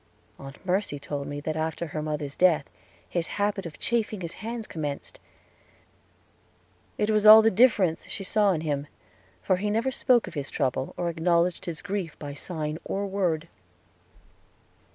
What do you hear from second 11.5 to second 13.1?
his grief by sign or